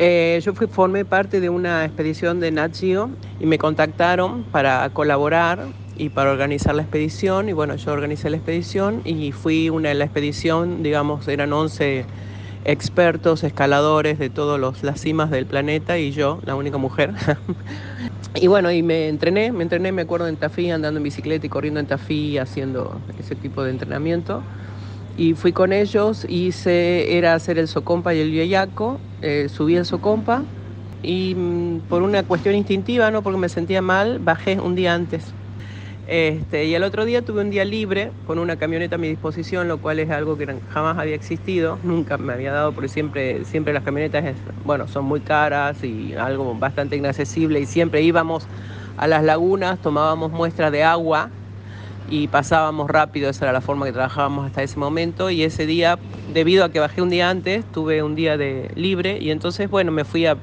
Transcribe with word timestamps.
Eh, 0.00 0.40
yo 0.44 0.54
fui, 0.54 0.68
formé 0.68 1.04
parte 1.04 1.40
de 1.40 1.50
una 1.50 1.84
expedición 1.84 2.38
de 2.38 2.52
Nat 2.52 2.76
y 2.82 3.46
me 3.46 3.58
contactaron 3.58 4.44
para 4.44 4.88
colaborar 4.90 5.66
y 5.96 6.10
para 6.10 6.30
organizar 6.30 6.76
la 6.76 6.82
expedición. 6.82 7.48
Y 7.48 7.52
bueno, 7.52 7.74
yo 7.74 7.92
organicé 7.92 8.30
la 8.30 8.36
expedición 8.36 9.02
y 9.04 9.32
fui 9.32 9.70
una 9.70 9.88
de 9.88 9.96
la 9.96 10.04
expedición, 10.04 10.84
digamos, 10.84 11.26
eran 11.26 11.52
11 11.52 12.06
expertos, 12.64 13.42
escaladores 13.42 14.18
de 14.20 14.30
todas 14.30 14.82
las 14.82 15.00
cimas 15.00 15.30
del 15.30 15.46
planeta 15.46 15.98
y 15.98 16.12
yo, 16.12 16.38
la 16.44 16.54
única 16.54 16.78
mujer. 16.78 17.14
y 18.36 18.46
bueno, 18.46 18.70
y 18.70 18.84
me 18.84 19.08
entrené, 19.08 19.50
me 19.50 19.64
entrené, 19.64 19.90
me 19.90 20.02
acuerdo 20.02 20.28
en 20.28 20.36
Tafí, 20.36 20.70
andando 20.70 20.98
en 20.98 21.04
bicicleta 21.04 21.46
y 21.46 21.48
corriendo 21.48 21.80
en 21.80 21.86
Tafí, 21.86 22.38
haciendo 22.38 23.00
ese 23.18 23.34
tipo 23.34 23.64
de 23.64 23.70
entrenamiento. 23.70 24.44
Y 25.16 25.34
fui 25.34 25.52
con 25.52 25.72
ellos, 25.72 26.24
hice, 26.28 27.16
era 27.16 27.34
hacer 27.34 27.58
el 27.58 27.66
Socompa 27.66 28.14
y 28.14 28.20
el 28.20 28.32
Yayaco, 28.32 29.00
eh, 29.20 29.48
subí 29.48 29.76
el 29.76 29.84
Socompa 29.86 30.46
y 31.02 31.34
mm, 31.36 31.82
por 31.88 32.02
una 32.02 32.24
cuestión 32.24 32.54
instintiva, 32.54 33.10
no 33.10 33.22
porque 33.22 33.38
me 33.38 33.48
sentía 33.48 33.82
mal, 33.82 34.18
bajé 34.20 34.60
un 34.60 34.74
día 34.74 34.94
antes. 34.94 35.36
Este, 36.04 36.64
y 36.64 36.74
el 36.74 36.84
otro 36.84 37.04
día 37.04 37.22
tuve 37.22 37.42
un 37.42 37.50
día 37.50 37.64
libre 37.66 38.14
con 38.24 38.38
una 38.38 38.56
camioneta 38.56 38.96
a 38.96 38.98
mi 38.98 39.08
disposición, 39.08 39.68
lo 39.68 39.78
cual 39.80 39.98
es 39.98 40.10
algo 40.10 40.38
que 40.38 40.62
jamás 40.66 40.98
había 40.98 41.14
existido, 41.14 41.80
nunca 41.82 42.16
me 42.18 42.32
había 42.32 42.52
dado, 42.52 42.72
porque 42.74 42.88
siempre, 42.88 43.44
siempre 43.44 43.74
las 43.74 43.84
camionetas 43.84 44.42
bueno, 44.64 44.88
son 44.88 45.04
muy 45.04 45.20
caras 45.22 45.84
y 45.84 46.14
algo 46.14 46.54
bastante 46.58 46.96
inaccesible 46.96 47.60
y 47.60 47.66
siempre 47.66 48.00
íbamos 48.02 48.48
a 48.96 49.06
las 49.06 49.22
lagunas, 49.22 49.80
tomábamos 49.80 50.32
muestras 50.32 50.72
de 50.72 50.82
agua 50.82 51.37
y 52.10 52.28
pasábamos 52.28 52.90
rápido, 52.90 53.30
esa 53.30 53.46
era 53.46 53.52
la 53.52 53.60
forma 53.60 53.86
que 53.86 53.92
trabajábamos 53.92 54.46
hasta 54.46 54.62
ese 54.62 54.78
momento 54.78 55.30
y 55.30 55.42
ese 55.42 55.66
día, 55.66 55.98
debido 56.32 56.64
a 56.64 56.70
que 56.70 56.80
bajé 56.80 57.02
un 57.02 57.10
día 57.10 57.30
antes, 57.30 57.64
tuve 57.72 58.02
un 58.02 58.14
día 58.14 58.36
de 58.36 58.70
libre 58.74 59.18
y 59.20 59.30
entonces, 59.30 59.68
bueno, 59.70 59.92
me 59.92 60.04
fui 60.04 60.26
a 60.26 60.36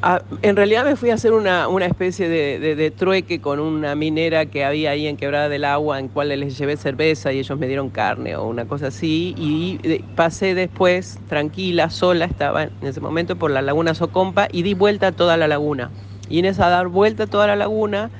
Ah, 0.00 0.22
en 0.42 0.54
realidad 0.54 0.84
me 0.84 0.94
fui 0.94 1.10
a 1.10 1.14
hacer 1.14 1.32
una, 1.32 1.66
especie 1.84 2.28
de, 2.28 2.90
trueque 2.92 3.40
con 3.40 3.58
una 3.58 3.96
minera 3.96 4.46
que 4.46 4.64
había 4.64 4.90
ahí 4.90 5.08
en 5.08 5.16
Quebrada 5.16 5.48
del 5.48 5.64
Agua, 5.64 5.98
en 5.98 6.06
cual 6.06 6.28
les 6.28 6.56
llevé 6.56 6.76
cerveza 6.76 7.32
y 7.32 7.40
ellos 7.40 7.58
me 7.58 7.66
dieron 7.66 7.90
carne 7.90 8.36
o 8.36 8.46
una 8.46 8.64
cosa 8.66 8.88
así. 8.88 9.34
Y 9.36 9.78
pasé 10.14 10.54
después, 10.54 11.18
tranquila, 11.28 11.90
sola, 11.90 12.26
estaba 12.26 12.64
en 12.64 12.70
ese 12.82 13.00
momento 13.00 13.34
por 13.34 13.50
la 13.50 13.60
laguna 13.60 13.94
Socompa 13.94 14.46
y 14.52 14.62
di 14.62 14.74
vuelta 14.74 15.08
a 15.08 15.12
toda 15.12 15.36
la 15.36 15.48
laguna. 15.48 15.90
Y 16.28 16.38
en 16.38 16.44
esa 16.44 16.68
dar 16.68 16.86
vuelta 16.86 17.24
a 17.24 17.26
toda 17.26 17.48
la 17.48 17.56
laguna, 17.56 18.10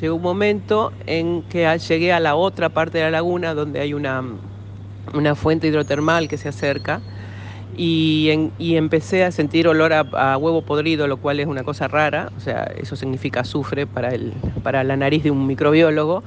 llegó 0.00 0.16
un 0.16 0.22
momento 0.22 0.92
en 1.06 1.42
que 1.42 1.78
llegué 1.88 2.12
a 2.12 2.20
la 2.20 2.34
otra 2.34 2.68
parte 2.68 2.98
de 2.98 3.04
la 3.04 3.10
laguna 3.10 3.54
donde 3.54 3.80
hay 3.80 3.94
una, 3.94 4.22
una 5.12 5.34
fuente 5.34 5.66
hidrotermal 5.68 6.28
que 6.28 6.36
se 6.36 6.48
acerca 6.48 7.00
y, 7.76 8.76
empecé 8.76 9.24
a 9.24 9.32
sentir 9.32 9.68
olor 9.68 9.92
a, 9.92 10.38
huevo 10.38 10.62
podrido, 10.62 11.06
lo 11.06 11.16
cual 11.18 11.40
es 11.40 11.46
una 11.46 11.64
cosa 11.64 11.88
rara, 11.88 12.30
o 12.36 12.40
sea, 12.40 12.64
eso 12.80 12.96
significa 12.96 13.40
azufre 13.40 13.86
para, 13.86 14.14
el, 14.14 14.32
para 14.62 14.84
la 14.84 14.96
nariz 14.96 15.24
de 15.24 15.30
un 15.30 15.46
microbiólogo. 15.46 16.22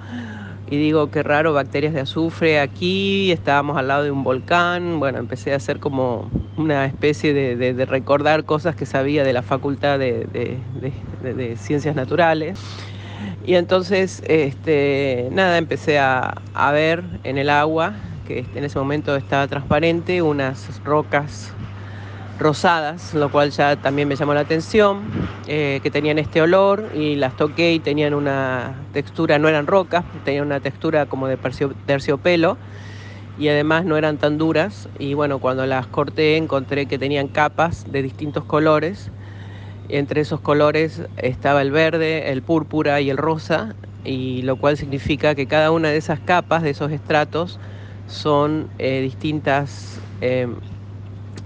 Y 0.69 0.75
digo, 0.75 1.09
qué 1.11 1.23
raro, 1.23 1.53
bacterias 1.53 1.93
de 1.93 2.01
azufre 2.01 2.59
aquí, 2.59 3.31
estábamos 3.31 3.77
al 3.77 3.87
lado 3.87 4.03
de 4.03 4.11
un 4.11 4.25
volcán, 4.25 4.99
bueno, 4.99 5.17
empecé 5.17 5.53
a 5.53 5.55
hacer 5.55 5.79
como 5.79 6.29
una 6.57 6.85
especie 6.85 7.33
de, 7.33 7.85
recordar 7.85 8.43
cosas 8.43 8.75
que 8.75 8.85
sabía 8.85 9.23
de 9.23 9.31
la 9.31 9.43
facultad 9.43 9.97
de, 9.97 10.59
ciencias 11.57 11.95
naturales. 11.95 12.59
Y 13.45 13.55
entonces, 13.55 14.21
este, 14.27 15.29
nada, 15.31 15.57
empecé 15.57 15.99
a, 15.99 16.33
ver 16.71 17.03
en 17.23 17.37
el 17.37 17.49
agua 17.49 17.93
que 18.25 18.45
en 18.55 18.63
ese 18.63 18.77
momento 18.77 19.15
estaba 19.15 19.47
transparente, 19.47 20.21
unas 20.21 20.83
rocas 20.83 21.53
rosadas, 22.39 23.13
lo 23.13 23.31
cual 23.31 23.51
ya 23.51 23.77
también 23.77 24.07
me 24.07 24.15
llamó 24.15 24.33
la 24.33 24.41
atención, 24.41 25.01
eh, 25.47 25.79
que 25.81 25.89
tenían 25.89 26.19
este 26.19 26.41
olor 26.41 26.91
y 26.93 27.15
las 27.15 27.35
toqué 27.35 27.73
y 27.73 27.79
tenían 27.79 28.13
una 28.13 28.75
textura, 28.93 29.39
no 29.39 29.47
eran 29.47 29.65
rocas, 29.65 30.03
tenían 30.23 30.45
una 30.45 30.59
textura 30.59 31.05
como 31.05 31.27
de 31.27 31.37
terciopelo 31.85 32.57
y 33.39 33.49
además 33.49 33.85
no 33.85 33.97
eran 33.97 34.17
tan 34.17 34.37
duras 34.37 34.89
y 34.99 35.13
bueno, 35.13 35.39
cuando 35.39 35.65
las 35.65 35.87
corté 35.87 36.37
encontré 36.37 36.85
que 36.85 36.97
tenían 36.97 37.27
capas 37.27 37.85
de 37.91 38.01
distintos 38.01 38.43
colores. 38.43 39.11
Entre 39.89 40.21
esos 40.21 40.41
colores 40.41 41.01
estaba 41.17 41.61
el 41.61 41.71
verde, 41.71 42.31
el 42.31 42.41
púrpura 42.41 42.99
y 42.99 43.09
el 43.09 43.17
rosa, 43.17 43.75
y 44.03 44.41
lo 44.41 44.57
cual 44.57 44.77
significa 44.77 45.35
que 45.35 45.47
cada 45.47 45.71
una 45.71 45.89
de 45.89 45.97
esas 45.97 46.19
capas, 46.19 46.63
de 46.63 46.71
esos 46.71 46.91
estratos, 46.91 47.59
son 48.07 48.69
eh, 48.79 49.01
distintas 49.01 49.99
em, 50.21 50.55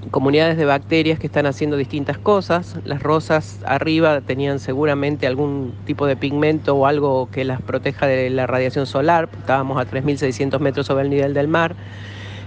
comunidades 0.09 0.57
de 0.57 0.65
bacterias 0.65 1.19
que 1.19 1.27
están 1.27 1.45
haciendo 1.45 1.77
distintas 1.77 2.17
cosas. 2.17 2.77
Las 2.83 3.03
rosas 3.03 3.59
arriba 3.65 4.21
tenían 4.21 4.59
seguramente 4.59 5.27
algún 5.27 5.73
tipo 5.85 6.07
de 6.07 6.15
pigmento 6.15 6.75
o 6.75 6.87
algo 6.87 7.29
que 7.31 7.43
las 7.45 7.61
proteja 7.61 8.07
de 8.07 8.29
la 8.31 8.47
radiación 8.47 8.87
solar. 8.87 9.29
Estábamos 9.37 9.79
a 9.79 9.85
3.600 9.85 10.59
metros 10.59 10.87
sobre 10.87 11.03
el 11.03 11.09
nivel 11.09 11.33
del 11.33 11.47
mar. 11.47 11.75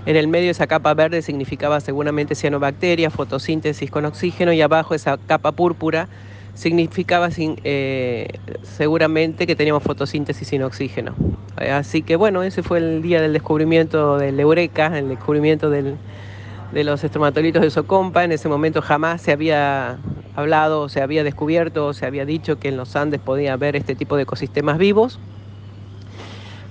En 0.06 0.16
el 0.16 0.28
medio 0.28 0.50
esa 0.50 0.66
capa 0.66 0.92
verde 0.92 1.22
significaba 1.22 1.80
seguramente 1.80 2.34
cianobacterias, 2.34 3.12
fotosíntesis 3.12 3.90
con 3.90 4.04
oxígeno 4.04 4.52
y 4.52 4.60
abajo 4.60 4.94
esa 4.94 5.16
capa 5.16 5.52
púrpura 5.52 6.08
significaba 6.54 7.28
eh, 7.36 8.28
seguramente 8.62 9.46
que 9.46 9.56
teníamos 9.56 9.82
fotosíntesis 9.82 10.46
sin 10.46 10.62
oxígeno. 10.62 11.14
Eh, 11.58 11.70
así 11.70 12.02
que 12.02 12.16
bueno, 12.16 12.42
ese 12.42 12.62
fue 12.62 12.78
el 12.78 13.02
día 13.02 13.20
del 13.20 13.32
descubrimiento 13.32 14.18
del 14.18 14.38
Eureka, 14.38 14.96
el 14.98 15.08
descubrimiento 15.08 15.70
de 15.70 15.96
los 16.72 17.02
estromatolitos 17.02 17.62
de 17.62 17.70
Socompa. 17.70 18.24
En 18.24 18.32
ese 18.32 18.48
momento 18.48 18.82
jamás 18.82 19.22
se 19.22 19.32
había 19.32 19.98
hablado, 20.36 20.88
se 20.88 21.00
había 21.00 21.24
descubierto, 21.24 21.92
se 21.92 22.06
había 22.06 22.24
dicho 22.24 22.58
que 22.58 22.68
en 22.68 22.76
los 22.76 22.94
Andes 22.94 23.20
podía 23.20 23.54
haber 23.54 23.74
este 23.74 23.94
tipo 23.94 24.16
de 24.16 24.22
ecosistemas 24.22 24.78
vivos. 24.78 25.18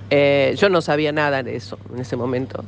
Eh, 0.09 0.55
yo 0.57 0.69
no 0.69 0.81
sabía 0.81 1.11
nada 1.11 1.43
de 1.43 1.55
eso 1.55 1.77
en 1.93 1.99
ese 1.99 2.15
momento. 2.15 2.63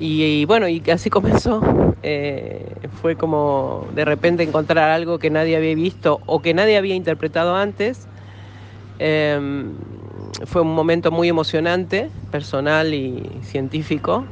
Y, 0.00 0.44
bueno, 0.44 0.68
y 0.68 0.82
así 0.92 1.10
comenzó. 1.10 1.60
Eh, 2.02 2.74
fue 3.00 3.16
como 3.16 3.88
de 3.94 4.04
repente 4.04 4.44
encontrar 4.44 4.90
algo 4.90 5.18
que 5.18 5.30
nadie 5.30 5.56
había 5.56 5.74
visto 5.74 6.20
o 6.26 6.40
que 6.40 6.54
nadie 6.54 6.76
había 6.76 6.94
interpretado 6.94 7.56
antes. 7.56 8.08
Em, 9.00 9.76
fue 10.46 10.62
un 10.62 10.74
momento 10.74 11.10
muy 11.10 11.28
emocionante, 11.28 12.10
personal 12.30 12.94
y 12.94 13.40
científico. 13.42 14.24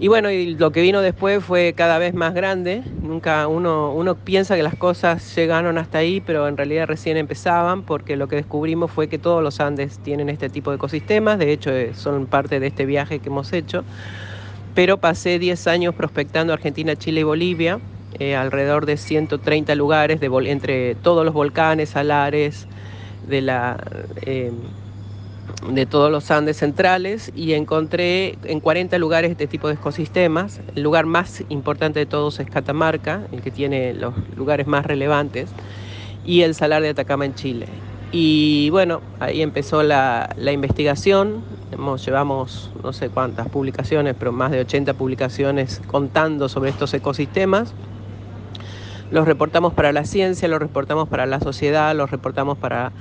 Y 0.00 0.06
bueno, 0.06 0.30
y 0.30 0.54
lo 0.54 0.70
que 0.70 0.80
vino 0.80 1.00
después 1.02 1.44
fue 1.44 1.74
cada 1.76 1.98
vez 1.98 2.14
más 2.14 2.32
grande. 2.34 2.84
Nunca 3.02 3.48
uno, 3.48 3.92
uno 3.92 4.14
piensa 4.16 4.54
que 4.54 4.62
las 4.62 4.76
cosas 4.76 5.34
llegaron 5.34 5.76
hasta 5.78 5.98
ahí, 5.98 6.20
pero 6.20 6.46
en 6.46 6.56
realidad 6.56 6.86
recién 6.86 7.16
empezaban, 7.16 7.82
porque 7.82 8.16
lo 8.16 8.28
que 8.28 8.36
descubrimos 8.36 8.92
fue 8.92 9.08
que 9.08 9.18
todos 9.18 9.42
los 9.42 9.60
Andes 9.60 9.98
tienen 10.00 10.28
este 10.28 10.50
tipo 10.50 10.70
de 10.70 10.76
ecosistemas. 10.76 11.38
De 11.38 11.52
hecho, 11.52 11.70
eh, 11.72 11.94
son 11.94 12.28
parte 12.28 12.60
de 12.60 12.68
este 12.68 12.86
viaje 12.86 13.20
que 13.20 13.28
hemos 13.28 13.52
hecho 13.52 13.86
pero 14.78 14.96
pasé 14.96 15.40
10 15.40 15.66
años 15.66 15.92
prospectando 15.92 16.52
Argentina, 16.52 16.94
Chile 16.94 17.22
y 17.22 17.24
Bolivia, 17.24 17.80
eh, 18.20 18.36
alrededor 18.36 18.86
de 18.86 18.96
130 18.96 19.74
lugares 19.74 20.20
entre 20.22 20.94
todos 20.94 21.24
los 21.24 21.34
volcanes, 21.34 21.88
salares, 21.88 22.68
de, 23.26 23.42
la, 23.42 23.76
eh, 24.22 24.52
de 25.68 25.86
todos 25.86 26.12
los 26.12 26.30
Andes 26.30 26.58
centrales 26.58 27.32
y 27.34 27.54
encontré 27.54 28.38
en 28.44 28.60
40 28.60 28.96
lugares 28.98 29.32
este 29.32 29.48
tipo 29.48 29.66
de 29.66 29.74
ecosistemas. 29.74 30.60
El 30.76 30.84
lugar 30.84 31.06
más 31.06 31.42
importante 31.48 31.98
de 31.98 32.06
todos 32.06 32.38
es 32.38 32.48
Catamarca, 32.48 33.26
el 33.32 33.42
que 33.42 33.50
tiene 33.50 33.94
los 33.94 34.14
lugares 34.36 34.68
más 34.68 34.86
relevantes, 34.86 35.50
y 36.24 36.42
el 36.42 36.54
Salar 36.54 36.82
de 36.82 36.90
Atacama 36.90 37.24
en 37.24 37.34
Chile. 37.34 37.66
Y 38.10 38.70
bueno, 38.70 39.02
ahí 39.20 39.42
empezó 39.42 39.82
la, 39.82 40.34
investigación. 40.50 41.42
Hemos, 41.72 42.04
llevamos 42.04 42.70
no 42.82 42.92
sé 42.92 43.10
cuántas 43.10 43.48
publicaciones, 43.48 44.14
pero 44.18 44.32
más 44.32 44.50
de 44.50 44.60
80 44.60 44.94
publicaciones 44.94 45.82
contando 45.86 46.48
sobre 46.48 46.70
estos 46.70 46.94
ecosistemas. 46.94 47.74
Los 49.10 49.26
reportamos 49.26 49.74
para 49.74 49.92
la 49.92 50.04
ciencia, 50.04 50.48
los 50.48 50.58
reportamos 50.58 51.08
para 51.08 51.26
la 51.26 51.40
sociedad, 51.40 51.94
los 51.94 52.10
reportamos 52.10 52.56
para, 52.56 52.92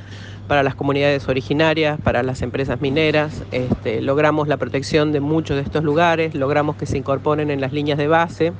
para 0.47 0.63
las 0.63 0.75
comunidades 0.75 1.27
originarias, 1.27 1.99
para 2.01 2.23
las 2.23 2.41
empresas 2.41 2.81
mineras. 2.81 3.43
Este, 3.51 4.01
logramos 4.01 4.49
la 4.49 4.57
protección 4.57 5.13
de 5.13 5.21
muchos 5.21 5.55
de 5.55 5.63
estos 5.63 5.83
lugares, 5.83 6.35
logramos 6.35 6.75
que 6.75 6.85
se 6.85 6.97
incorporen 6.97 7.49
en 7.49 7.61
las 7.61 7.71
líneas 7.71 7.97
de 7.97 8.07
base 8.07 8.53